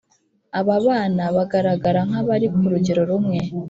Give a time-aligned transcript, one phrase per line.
[0.59, 3.39] Aba bana bagaragara nk’abari ku rugero rumwe